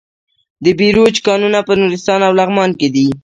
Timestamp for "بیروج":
0.79-1.15